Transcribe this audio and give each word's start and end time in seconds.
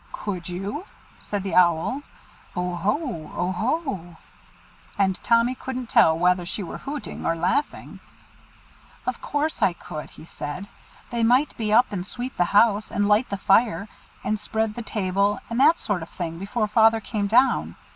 "Could 0.13 0.49
you?" 0.49 0.87
said 1.19 1.43
the 1.43 1.53
Owl. 1.53 2.01
"Oohoo! 2.57 3.29
oohoo!" 3.37 4.15
and 4.97 5.23
Tommy 5.23 5.53
couldn't 5.53 5.89
tell 5.91 6.17
whether 6.17 6.43
she 6.43 6.63
were 6.63 6.79
hooting 6.79 7.23
or 7.23 7.35
laughing. 7.35 7.99
"Of 9.05 9.21
course 9.21 9.61
I 9.61 9.73
could," 9.73 10.09
he 10.09 10.25
said. 10.25 10.67
"They 11.11 11.21
might 11.21 11.55
be 11.55 11.71
up 11.71 11.91
and 11.91 12.03
sweep 12.03 12.35
the 12.35 12.45
house, 12.45 12.89
and 12.89 13.07
light 13.07 13.29
the 13.29 13.37
fire, 13.37 13.87
and 14.23 14.39
spread 14.39 14.73
the 14.73 14.81
table, 14.81 15.37
and 15.51 15.59
that 15.59 15.77
sort 15.77 16.01
of 16.01 16.09
thing, 16.09 16.39
before 16.39 16.67
Father 16.67 16.99
came 16.99 17.27
down. 17.27 17.75